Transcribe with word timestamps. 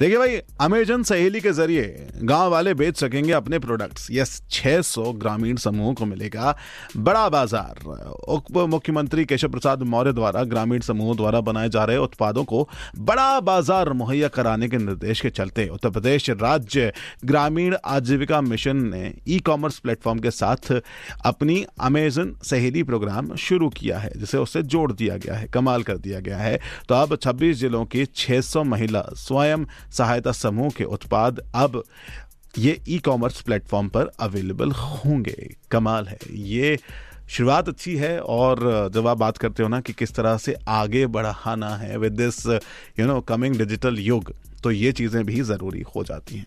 देखिए 0.00 0.18
भाई, 0.18 0.36
अमेजन 0.60 1.02
सहेली 1.02 1.40
के 1.40 1.50
ज़रिए 1.52 2.06
गाँव 2.22 2.50
वाले 2.50 2.72
बेच 2.74 2.96
सकेंगे 2.96 3.32
अपने 3.32 3.58
प्रोडक्ट्स 3.58 4.06
यस 4.10 4.42
600 4.50 5.12
ग्रामीण 5.14 5.56
समूहों 5.56 5.92
को 5.94 6.04
मिलेगा 6.04 6.54
बड़ा 6.98 7.28
बाज़ार। 7.28 7.84
उप 8.28 8.58
मुख्यमंत्री 8.68 9.24
केशव 9.24 9.48
प्रसाद 9.48 9.82
मौर्य 9.84 10.12
द्वारा 10.12 10.42
ग्रामीण 10.44 10.80
समूहों 10.80 11.16
द्वारा 11.16 11.40
बनाए 11.40 11.68
जा 11.68 11.84
रहे 11.84 11.96
उत्पादों 11.98 12.44
को 12.44 12.68
बड़ा 13.00 13.40
बाज़ार 13.40 13.92
मुहैया 13.92 14.28
कराने 14.28 14.68
के 14.68 14.78
निर्देश 14.78 15.20
के 15.20 15.30
चलते 15.30 15.68
उत्तर 15.68 15.90
प्रदेश 15.90 16.30
राज्य 16.32 16.92
ग्रामीण 17.24 17.76
आजीविका 17.86 18.40
मिशन 18.40 18.76
ने 18.86 19.12
ई 19.28 19.38
कॉमर्स 19.40 19.78
प्लेटफॉर्म 19.78 20.18
के 20.18 20.30
साथ 20.32 20.72
अपनी 21.24 21.64
अमेजन 21.80 22.34
सहेली 22.42 22.82
प्रोग्राम 22.82 23.34
शुरू 23.36 23.68
किया 23.70 23.98
है, 23.98 24.10
जिसे 24.16 24.38
उससे 24.38 24.62
जोड़ 24.64 24.90
दिया 24.92 25.16
गया 25.16 25.34
है, 25.34 25.46
कमाल 25.48 25.82
कर 25.82 25.98
दिया 25.98 26.20
गया 26.20 26.38
है। 26.38 26.58
तो 26.88 26.94
अब 26.94 27.16
26 27.16 27.54
जिलों 27.54 27.84
की 27.86 28.04
600 28.06 28.64
महिला 28.64 29.04
स्वयं 29.16 29.64
सहायता 29.92 30.32
समूह 30.32 30.70
के 30.70 30.84
उत्पाद 30.86 31.40
अब 31.54 31.82
ये 32.58 32.80
ई 32.88 32.98
कॉमर्स 32.98 33.40
प्लेटफॉर्म 33.40 33.88
पर 33.88 34.10
अवेलेबल 34.20 34.70
होंगे। 34.72 35.54
कमाल 35.70 36.08
है। 36.08 36.18
ये 36.30 36.78
शुरुआत 37.30 37.68
अच्छी 37.68 37.94
है 37.96 38.18
और 38.20 38.90
जब 38.94 39.06
आप 39.06 39.18
बात 39.18 39.38
करते 39.38 39.62
हो 39.62 39.68
ना 39.68 39.80
कि 39.80 39.92
किस 39.92 40.14
तरह 40.14 40.36
से 40.36 40.54
आगे 40.68 41.06
बढ़ाना 41.08 41.68
है 41.76 41.98
with 41.98 42.12
this 42.12 42.46
you 42.46 43.06
know 43.06 43.20
coming 43.22 43.56
digital 43.56 43.98
युग 43.98 44.32
तो 44.62 44.70
ये 44.70 44.92
चीज़ें 44.92 45.24
भी 45.26 45.40
ज़रूरी 45.42 45.84
हो 45.96 46.04
जाती 46.04 46.36
हैं। 46.36 46.46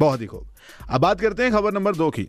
बहुत 0.00 0.20
ही 0.20 0.26
खूब। 0.26 0.46
अब 0.90 1.00
बात 1.00 1.20
करते 1.20 1.42
हैं 1.42 1.52
खबर 1.52 1.72
नंबर 1.72 1.96
दो 1.96 2.10
की। 2.10 2.26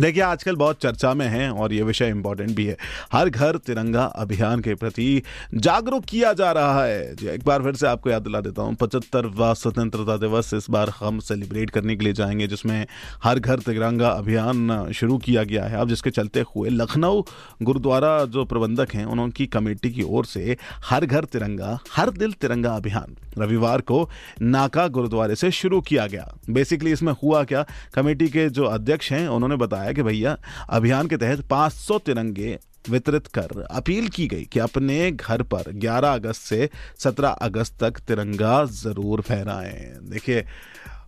देखिए, 0.00 0.22
आजकल 0.22 0.56
बहुत 0.56 0.80
चर्चा 0.82 1.14
में 1.14 1.26
है 1.26 1.50
और 1.50 1.72
ये 1.72 1.82
विषय 1.82 2.08
इंपॉर्टेंट 2.08 2.50
भी 2.50 2.64
है। 2.64 2.76
हर 3.12 3.28
घर 3.28 3.56
तिरंगा 3.56 4.04
अभियान 4.04 4.60
के 4.60 4.74
प्रति 4.74 5.22
जागरूक 5.54 6.04
किया 6.04 6.32
जा 6.32 6.52
रहा 6.52 6.84
है। 6.84 7.16
जी, 7.16 7.26
एक 7.26 7.44
बार 7.44 7.62
फिर 7.62 7.74
से 7.74 7.86
आपको 7.86 8.10
याद 8.10 8.22
दिला 8.22 8.40
देता 8.40 8.62
हूँ, 8.62 8.74
पचहत्तरवा 8.74 9.54
स्वतंत्रता 9.54 10.16
दिवस 10.16 10.54
इस 10.54 10.70
बार 10.70 10.88
हम 11.00 11.18
सेलिब्रेट 11.18 11.70
करने 11.70 11.96
के 11.96 12.04
लिए 12.04 12.12
जाएँगे, 12.12 12.46
जिसमें 12.46 12.86
हर 13.24 13.38
घर 13.38 13.58
तिरंगा 13.58 14.08
अभियान 14.08 14.92
शुरू 14.92 15.18
किया 15.18 15.44
गया 15.44 15.64
है। 15.64 15.76
अब 15.76 15.88
जिसके 15.88 16.10
चलते 16.10 16.40
हुए 16.40 16.68
लखनऊ, 16.68 17.22
गुरुद्वारा 17.62 18.24
जो 18.24 18.44
प्रबंधक 18.44 18.94
हैं, 18.94 19.04
उनकी 19.04 19.46
कमेटी 19.46 19.90
की 19.90 20.02
ओर 20.02 20.24
से 20.24 20.56
हर 20.84 21.06
घर 21.06 21.24
तिरंगा, 21.24 21.78
हर 21.92 22.10
दिल 22.10 22.32
तिरंगा 22.32 22.76
अभियान 22.76 23.16
रविवार 23.38 23.80
को 23.80 24.08
नाका 24.42 24.88
गुरुद्वारे 24.88 25.36
से 25.36 25.50
शुरू 25.50 25.80
किया 25.80 26.06
गया। 26.06 26.32
बेसिकली 26.50 26.92
इसमें 26.92 27.12
हुआ 27.22 27.44
क्या? 27.44 27.64
कमेटी 27.94 28.28
के 28.28 28.48
जो 28.48 28.64
अध्यक्ष 28.64 29.12
हैं, 29.12 29.28
उन्होंने 29.28 29.56
बताया 29.56 29.81
कि 29.90 30.02
भैया, 30.02 30.36
अभियान 30.68 31.06
के 31.06 31.16
तहत 31.16 31.40
500 31.46 31.98
तिरंगे 31.98 32.58
वितरित 32.90 33.26
कर 33.28 33.60
अपील 33.62 34.08
की 34.08 34.26
गई 34.26 34.44
कि 34.44 34.58
अपने 34.58 35.10
घर 35.10 35.42
पर 35.44 35.72
11 35.74 36.14
अगस्त 36.14 36.40
से 36.42 36.68
17 36.98 37.36
अगस्त 37.42 37.78
तक 37.80 37.98
तिरंगा 37.98 38.64
ज़रूर 38.64 39.20
फहराएँ। 39.20 39.98
देखिए, 40.10 40.44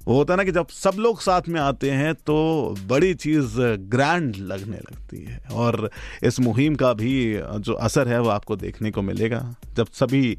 वो 0.06 0.16
होता 0.16 0.32
है 0.32 0.36
ना 0.36 0.44
कि 0.44 0.52
जब 0.52 0.68
सब 0.68 0.96
लोग 0.98 1.20
साथ 1.20 1.48
में 1.48 1.60
आते 1.60 1.90
हैं 1.90 2.14
तो 2.16 2.74
बड़ी 2.86 3.12
चीज़ 3.14 3.56
ग्रैंड 3.88 4.36
लगने 4.36 4.76
लगती 4.76 5.22
है। 5.24 5.40
और 5.52 5.90
इस 6.22 6.40
मुहिम 6.40 6.74
का 6.74 6.92
भी 6.92 7.14
जो 7.58 7.72
असर 7.72 8.08
है 8.08 8.20
वो 8.20 8.28
आपको 8.28 8.56
देखने 8.56 8.90
को 8.90 9.02
मिलेगा। 9.02 9.40
जब 9.76 9.86
सभी, 9.90 10.36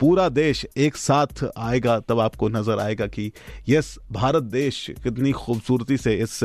पूरा 0.00 0.28
देश 0.28 0.64
एक 0.76 0.96
साथ 0.96 1.44
आएगा, 1.58 1.98
तब 2.00 2.20
आपको 2.20 2.48
नज़र 2.48 2.78
आएगा 2.78 3.06
कि 3.06 3.32
यस, 3.68 3.96
भारत 4.12 4.42
देश 4.42 4.86
कितनी 5.02 5.32
खूबसूरती 5.32 5.96
से 5.96 6.14
इस 6.14 6.42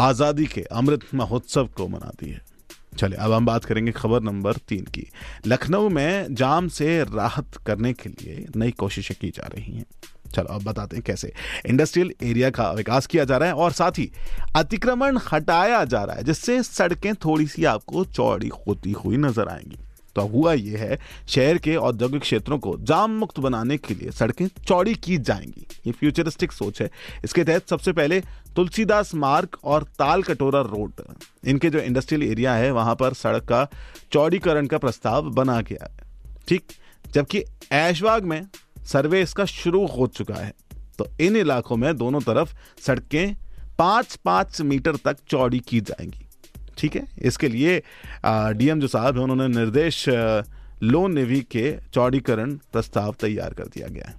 आज़ादी 0.00 0.46
के 0.46 0.60
अमृत 0.60 1.00
महोत्सव 1.14 1.66
को 1.66 1.88
मनाती 1.88 2.30
है। 2.30 2.40
चले 2.98 3.16
अब 3.16 3.32
हम 3.32 3.46
बात 3.46 3.64
करेंगे 3.64 3.92
खबर 3.92 4.22
नंबर 4.22 4.56
तीन 4.68 4.84
की। 4.84 5.06
लखनऊ 5.46 5.88
में 5.88 6.34
जाम 6.34 6.68
से 6.68 7.02
राहत 7.04 7.56
करने 7.66 7.92
के 7.92 8.08
लिए 8.08 8.46
नई 8.56 8.70
कोशिशें 8.70 9.16
की 9.20 9.30
जा 9.30 9.46
रही 9.46 9.72
हैं। 9.72 9.84
चलो, 10.34 10.44
अब 10.44 10.62
बताते 10.62 10.96
हैं 10.96 11.04
कैसे। 11.06 11.32
इंडस्ट्रियल 11.66 12.12
एरिया 12.22 12.50
का 12.50 12.70
विकास 12.72 13.06
किया 13.06 13.24
जा 13.24 13.36
रहा 13.36 13.48
है 13.48 13.54
और 13.54 13.72
साथ 13.72 13.98
ही 13.98 14.10
अतिक्रमण 14.56 15.18
हटाया 15.32 15.84
जा 15.84 16.04
रहा 16.04 16.16
है, 16.16 16.22
जिससे 16.22 16.62
सड़कें 16.62 17.14
थोड़ी 17.14 17.46
सी 17.46 17.64
आपको 17.64 18.04
चौड़ी 18.04 18.50
होती 18.68 18.92
हुई 18.92 19.16
नज़र 19.16 19.48
आएँगी। 19.48 19.78
तो 20.16 20.22
हुआ 20.22 20.52
ये 20.52 20.76
है, 20.76 20.98
शहर 21.28 21.58
के 21.58 21.76
औद्योगिक 21.76 22.20
क्षेत्रों 22.20 22.58
को 22.58 22.76
जाम 22.80 23.10
मुक्त 23.10 23.40
बनाने 23.40 23.78
के 23.78 23.94
लिए 23.94 24.10
सड़कें 24.10 24.46
चौड़ी 24.46 24.94
की 24.94 25.18
जाएँगी। 25.18 25.66
ये 25.86 25.92
फ्यूचरिस्टिक 25.92 26.52
सोच 26.52 26.82
है। 26.82 26.90
इसके 27.24 27.44
तहत 27.44 27.68
सबसे 27.68 27.92
पहले 27.92 28.20
तुलसीदास 28.56 29.14
मार्ग 29.14 29.48
और 29.64 29.82
ताल 29.82 30.22
कटोरा 30.22 30.60
रोड। 30.60 30.92
इनके 31.46 31.70
जो 31.70 31.78
इंडस्ट्रियल 31.78 32.22
एरिया 32.22 32.54
है, 32.54 32.70
वहाँ 32.70 32.94
पर 32.94 33.12
सड़क 33.14 33.44
का 33.44 33.68
चौड़ीकरण 34.12 34.66
का 34.66 34.78
प्रस्ताव 34.78 35.30
बना 35.30 35.60
गया 35.60 35.84
है। 35.84 35.98
ठीक, 36.48 36.62
जबकि 37.12 37.44
ऐशबाग 37.72 38.24
में 38.24 38.48
सर्वे 38.84 39.22
इसका 39.22 39.44
शुरू 39.44 39.86
हो 39.86 40.06
चुका 40.06 40.34
है। 40.34 40.54
तो 40.98 41.08
इन 41.20 41.36
इलाकों 41.36 41.76
में 41.76 41.96
दोनों 41.96 42.20
तरफ़ 42.20 42.54
सड़कें 42.80 43.36
पाँच 43.78 44.16
पाँच 44.16 44.60
मीटर 44.60 44.96
तक 44.96 45.16
चौड़ी 45.28 45.58
की 45.58 45.80
जाएँगी। 45.80 46.25
ठीक 46.78 46.96
है? 46.96 47.06
इसके 47.20 47.48
लिए 47.48 47.82
डीएम 48.26 48.80
जो 48.80 48.88
साहब 48.88 49.16
है, 49.16 49.22
उन्होंने 49.22 49.48
निर्देश 49.50 50.04
लोन 50.82 51.12
नेवी 51.12 51.40
के 51.50 51.72
चौड़ीकरण 51.94 52.54
प्रस्ताव 52.72 53.14
तैयार 53.20 53.54
कर 53.54 53.64
दिया 53.66 53.88
गया 53.88 54.08
है। 54.08 54.14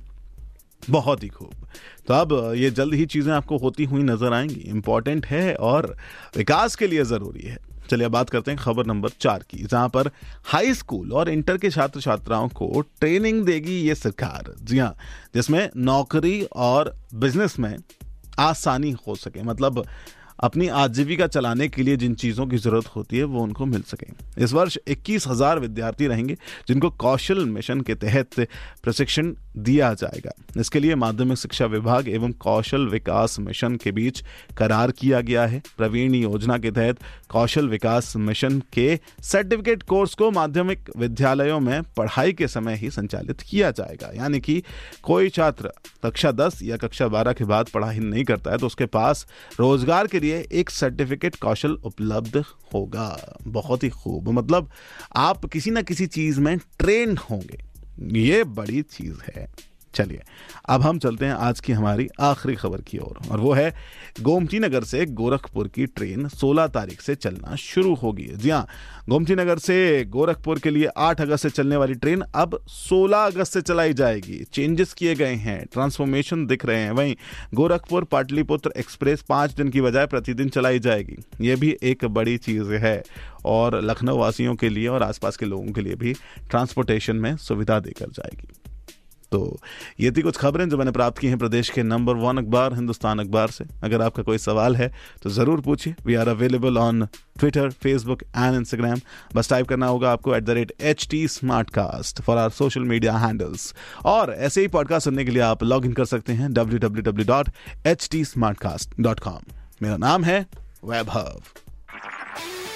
बहुत 0.84 1.24
ही 1.24 1.28
खूब। 1.30 1.68
तो 2.08 2.14
अब 2.14 2.34
ये 2.56 2.70
जल्द 2.72 2.94
ही 2.94 3.06
चीज़ें 3.06 3.32
आपको 3.34 3.58
होती 3.58 3.84
हुई 3.84 4.04
नज़र 4.04 4.34
आएँगी। 4.34 4.60
इंपॉर्टेंट 4.68 5.26
है 5.26 5.54
और 5.56 5.96
विकास 6.38 6.76
के 6.76 6.88
लिए 6.88 7.04
ज़रूरी 7.06 7.42
है। 7.42 7.58
चलिए 7.90 8.08
बात 8.08 8.30
करते 8.30 8.52
हैं 8.52 8.60
खबर 8.60 8.86
नंबर 8.86 9.10
चार 9.20 9.44
की, 9.50 9.58
जहाँ 9.60 9.90
पर 9.90 10.10
हाई 10.46 10.74
स्कूल 10.74 11.12
और 11.14 11.30
इंटर 11.30 11.58
के 11.58 11.70
छात्र 11.70 12.02
छात्राओं 12.02 12.48
को 12.50 12.82
ट्रेनिंग 13.00 13.44
देगी 13.46 13.80
ये 13.82 13.96
सरकार। 13.96 14.54
जी 14.62 14.78
हाँ 14.78 14.96
जिसमें 15.36 15.70
नौकरी 15.78 16.42
और 16.56 16.96
बिज़नेस 17.16 17.58
में 17.60 17.76
आसानी 18.40 18.92
हो 19.08 19.16
सके। 19.18 19.44
मतलब 19.44 19.86
अपनी 20.40 20.68
आजीविका 20.68 21.28
चलाने 21.28 21.68
के 21.68 21.84
लिए 21.84 21.98
जिन 21.98 22.14
चीज़ों 22.16 22.46
की 22.48 22.58
ज़रूरत 22.58 22.88
होती 22.96 23.18
है, 23.18 23.24
वो 23.24 23.42
उनको 23.44 23.66
मिल 23.66 23.82
सके। 23.82 24.08
इस 24.44 24.54
वर्ष 24.54 24.78
इक्कीस 24.88 25.28
हज़ार 25.28 25.60
विद्यार्थी 25.60 26.08
रहेंगे, 26.08 26.38
जिनको 26.68 26.90
कौशल 26.90 27.46
मिशन 27.46 27.82
के 27.82 27.96
तहत 27.96 28.40
प्रशिक्षण 28.84 29.34
दिया 29.58 29.94
जाएगा। 29.94 30.32
इसके 30.60 30.80
लिए 30.80 30.96
माध्यमिक 30.96 31.38
शिक्षा 31.38 31.66
विभाग 31.66 32.08
एवं 32.10 32.32
कौशल 32.40 32.88
विकास 32.88 33.40
मिशन 33.40 33.76
के 33.76 33.92
बीच 33.92 34.24
करार 34.58 34.92
किया 34.92 35.22
गया 35.22 35.46
है। 35.46 35.62
प्रवीण 35.78 36.16
योजना 36.16 36.58
के 36.58 36.72
तहत 36.72 37.00
कौशल 37.30 37.68
विकास 37.70 38.16
मिशन 38.18 38.60
के 38.74 39.00
सर्टिफिकेट 39.24 39.84
कोर्स 39.84 40.14
को 40.14 40.32
माध्यमिक 40.32 40.90
विद्यालयों 40.98 41.60
में 41.60 41.84
पढ़ाई 41.98 42.34
के 42.34 42.48
समय 42.48 42.76
ही 42.76 42.90
संचालित 42.92 43.42
किया 43.42 43.72
जाएगा। 43.72 44.12
यानी 44.16 44.40
कि 44.40 44.62
कोई 45.04 45.30
छात्र 45.30 45.72
कक्षा 46.04 46.32
दस 46.32 46.60
या 46.64 46.78
कक्षा 46.78 47.08
बारह 47.08 47.34
के 47.34 47.44
बाद 47.44 47.70
पढ़ाई 47.70 48.00
नहीं 48.00 48.24
करता 48.24 48.52
है 48.52 48.58
तो 48.58 48.66
उसके 48.66 48.86
पास 48.86 49.26
रोज़गार 49.60 50.08
के 50.08 50.20
लिए 50.20 50.48
एक 50.52 50.70
सर्टिफिकेट 50.70 51.36
कौशल 51.36 51.74
उपलब्ध 51.84 52.38
होगा। 52.74 53.38
बहुत 53.48 53.84
ही 53.84 53.90
खूब। 53.90 54.30
मतलब 54.30 54.70
आप 55.16 55.46
किसी 55.46 55.72
ना 55.72 55.82
किसी 55.82 56.08
चीज़ 56.08 56.40
में 56.40 56.58
ट्रेंड 56.58 57.20
होंगे। 57.20 57.64
ये 58.20 58.44
बड़ी 58.44 58.82
चीज़ 58.82 59.22
है। 59.28 59.48
चलिए 59.98 60.22
अब 60.70 60.82
हम 60.82 61.00
चलते 61.00 61.26
हैं 61.26 61.34
आज 61.34 61.60
की 61.60 61.74
हमारी 61.74 62.08
आखिरी 62.20 62.56
खबर 62.56 62.82
की 62.82 62.98
ओर 62.98 63.20
और, 63.32 63.40
वो 63.40 63.54
है 63.54 63.74
गोमती 64.22 64.60
नगर 64.60 64.84
से 64.84 65.06
गोरखपुर 65.06 65.68
की 65.68 65.86
ट्रेन 65.86 66.28
16 66.28 66.68
तारीख 66.68 67.02
से 67.02 67.16
चलना 67.16 67.56
शुरू 67.56 67.94
होगी। 67.96 68.28
जी 68.36 68.50
हाँ 68.50 68.68
गोमती 69.10 69.36
नगर 69.36 69.58
से 69.58 70.06
गोरखपुर 70.06 70.60
के 70.60 70.70
लिए 70.70 70.88
8 70.98 71.22
अगस्त 71.22 71.44
से 71.44 71.50
चलने 71.50 71.76
वाली 71.76 71.94
ट्रेन 71.94 72.22
अब 72.36 72.60
16 72.68 73.26
अगस्त 73.26 73.54
से 73.54 73.62
चलाई 73.62 73.94
जाएगी। 73.94 74.44
चेंजेस 74.44 74.94
किए 74.94 75.16
गए 75.16 75.34
हैं 75.36 75.66
ट्रांसफॉर्मेशन 75.74 76.46
दिख 76.46 76.66
रहे 76.66 76.82
हैं। 76.82 76.92
वहीं 76.92 77.16
गोरखपुर 77.54 78.04
पाटलिपुत्र 78.04 78.74
एक्सप्रेस 78.78 79.22
पाँच 79.22 79.54
दिन 79.54 79.70
की 79.70 79.82
बजाय 79.82 80.08
प्रतिदिन 80.08 80.50
चलाई 80.50 80.80
जाएगी। 80.80 81.18
ये 81.42 81.56
भी 81.56 81.76
एक 81.84 82.06
बड़ी 82.06 82.38
चीज़ 82.38 82.74
है 82.76 83.04
और 83.46 83.82
लखनऊ 83.82 84.18
वासियों 84.18 84.56
के 84.56 84.70
लिए 84.70 84.88
और 84.88 85.04
आसपास 85.04 85.38
के 85.38 85.46
लोगों 85.46 85.72
के 85.72 85.82
लिए 85.82 85.96
भी 85.96 86.14
ट्रांसपोर्टेशन 86.50 87.16
में 87.16 87.36
सुविधा 87.38 87.80
देकर 87.80 88.10
जाएगी। 88.12 88.48
तो 89.32 89.60
ये 90.00 90.12
थी 90.12 90.22
कुछ 90.22 90.38
खबरें 90.38 90.68
जो 90.70 90.78
मैंने 90.78 90.92
प्राप्त 90.92 91.18
की 91.20 91.28
हैं 91.28 91.38
प्रदेश 91.38 91.70
के 91.70 91.84
नंबर 91.84 92.16
वन 92.16 92.38
अखबार, 92.38 92.74
हिंदुस्तान 92.74 93.20
अखबार 93.20 93.50
से। 93.50 93.66
अगर 93.84 94.02
आपका 94.02 94.24
कोई 94.24 94.38
सवाल 94.38 94.76
है 94.76 94.92
तो 95.24 95.30
ज़रूर 95.30 95.62
पूछिए। 95.62 95.96
We 96.06 96.16
are 96.16 96.28
available 96.28 96.78
on 96.78 97.06
Twitter 97.40 97.70
Facebook 97.84 98.24
and 98.24 98.56
Instagram 98.56 99.00
बस 99.36 99.50
टाइप 99.50 99.68
करना 99.68 99.88
होगा 99.88 100.12
आपको 100.12 100.36
at 100.36 100.44
the 100.44 100.50
rate 100.50 100.72
H 100.82 101.08
T 101.12 101.28
Smartcast 101.70 102.22
for 102.22 102.38
our 102.38 102.50
social 102.52 102.84
media 102.86 103.18
handles 103.18 103.74
और 104.06 104.34
ऐसे 104.34 104.62
ही 104.62 104.68
पॉडकास्ट 104.68 105.06
सुनने 105.06 105.26
के 105.26 105.32
लिए 105.32 105.42
आप 105.44 105.64
लॉग 105.64 105.86
इन 105.86 105.94
कर 105.94 106.06
सकते 106.06 106.34
हैं 106.34 106.54
W 106.54 106.80
W 106.80 107.12
W 107.12 107.28
dot 107.28 107.50
H 107.88 108.10
T 108.12 108.26
Smartcast 108.60 109.00
dot 109.00 109.20
com 109.20 109.54
मेरा 109.82 109.98
नाम 109.98 110.24
है 110.24 110.46
वैभव। 110.86 111.67